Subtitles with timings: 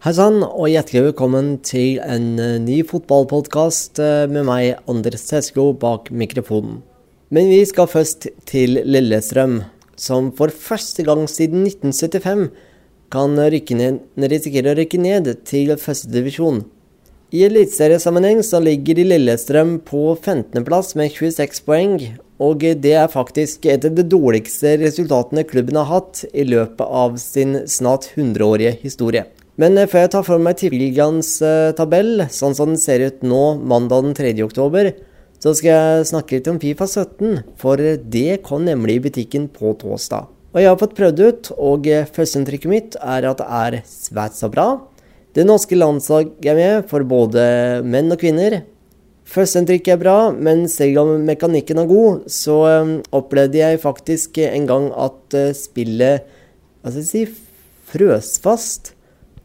[0.00, 5.74] Hei sann, og hjertelig velkommen til en eh, ny fotballpodkast eh, med meg, Anders Tesko,
[5.76, 6.78] bak mikrofonen.
[7.28, 9.58] Men vi skal først til Lillestrøm,
[10.00, 12.46] som for første gang siden 1975
[13.12, 16.62] kan risikere å rykke ned til førstedivisjon.
[17.36, 21.98] I eliteseriesammenheng så ligger Lillestrøm på 15.-plass med 26 poeng,
[22.40, 27.20] og det er faktisk et av de dårligste resultatene klubben har hatt i løpet av
[27.20, 29.26] sin snart 100-årige historie.
[29.60, 33.24] Men eh, før jeg tar for meg Tippeligaens uh, tabell, sånn som den ser ut
[33.26, 34.32] nå mandag den 3.
[34.46, 34.92] oktober,
[35.40, 39.74] så skal jeg snakke litt om Fifa 17, for det kom nemlig i butikken på
[39.80, 40.28] torsdag.
[40.50, 44.38] Og jeg har fått prøvd ut, og eh, førsteinntrykket mitt er at det er svært
[44.38, 44.68] så bra.
[45.36, 47.42] Det norske landslaget er med for både
[47.86, 48.62] menn og kvinner.
[49.30, 52.56] Førsteinntrykket er bra, men selv om mekanikken er god, så
[53.14, 56.26] opplevde jeg faktisk en gang at spillet
[56.80, 57.22] Hva skal jeg si
[57.92, 58.94] frøs fast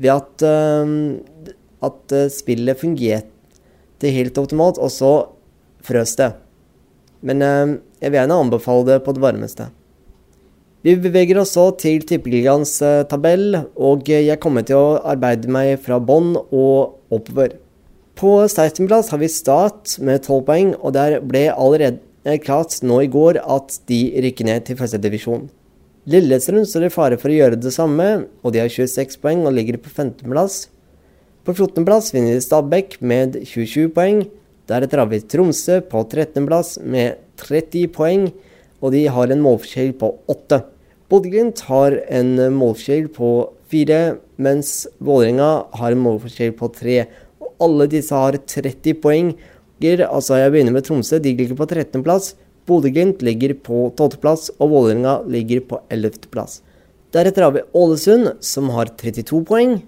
[0.00, 1.44] ved at, uh,
[1.86, 5.12] at uh, spillet fungerte helt optimalt, og så
[5.84, 6.32] frøs det.
[7.26, 9.68] Men uh, jeg vil gjerne anbefale det på det varmeste.
[10.80, 15.76] Vi beveger oss så til Tippeligaens uh, tabell, og jeg kommer til å arbeide meg
[15.84, 17.58] fra bånn og oppover.
[18.16, 23.12] På 16.-plass har vi Start med 12 poeng, og der ble allerede klart nå i
[23.12, 25.48] går at de rykker ned til førstedivisjon.
[26.08, 28.04] Lillestrøm står i fare for å gjøre det samme,
[28.40, 30.70] og de har 26 poeng og ligger på 15.-plass.
[31.44, 34.22] På 14.-plass vinner de Stabæk med 27 poeng.
[34.70, 38.30] Deretter har vi Tromsø på 13.-plass med 30 poeng,
[38.80, 40.62] og de har en målforskjell på 8.
[41.12, 43.34] Bodø-Glimt har en målforskjell på
[43.68, 44.02] 4,
[44.40, 45.50] mens Vålerenga
[45.82, 47.00] har en målforskjell på 3.
[47.44, 49.34] Og alle disse har 30 poeng.
[49.84, 52.38] Altså, jeg begynner med Tromsø, de ligger på 13.-plass.
[52.70, 56.60] Bodø-Glimt ligger på 12.-plass, og Vålerenga ligger på 11.-plass.
[57.10, 59.80] Deretter har vi Ålesund, som har 32 poeng.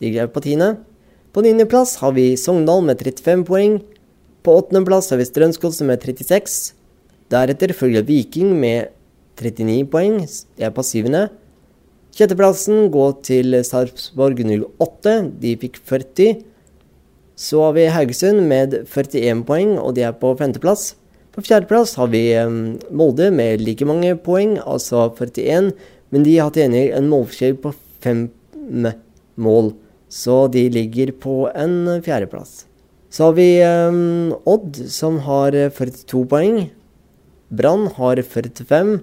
[0.00, 0.72] De er på 10.
[1.36, 3.76] På 9.-plass har vi Sogndal med 35 poeng.
[4.42, 6.72] På 8.-plass har vi Strømsgodset med 36.
[7.32, 8.90] Deretter følger Viking med
[9.40, 10.18] 39 poeng.
[10.24, 11.04] De er på 7.
[12.12, 15.14] Sjetteplassen går til Sarpsborg 08.
[15.40, 16.42] De fikk 40.
[17.36, 20.92] Så har vi Haugesund med 41 poeng, og de er på femteplass.
[21.32, 22.26] På fjerdeplass har vi
[22.92, 25.72] Molde med like mange poeng, altså 41.
[26.12, 27.72] Men de har til gjengjeld en målforskjell på
[28.04, 28.26] fem
[29.40, 29.72] mål,
[30.12, 32.66] så de ligger på en fjerdeplass.
[33.08, 33.48] Så har vi
[34.44, 36.60] Odd, som har 42 poeng.
[37.48, 38.94] Brann har 45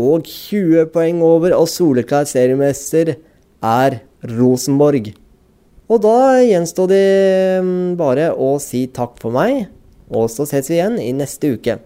[0.00, 3.16] og 20 poeng over, og soleklar seriemester
[3.64, 4.00] er
[4.36, 5.14] Rosenborg.
[5.90, 7.04] Og da gjenstår det
[7.98, 9.64] bare å si takk for meg.
[10.10, 11.78] Og så ses vi igjen i neste uke.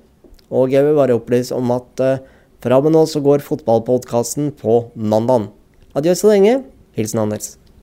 [0.54, 2.22] Og jeg vil bare opplyse om at uh,
[2.64, 5.50] fra og med nå så går fotballpodkasten på mandag.
[5.94, 6.62] Adjø så lenge.
[6.96, 7.54] Hilsen Anders.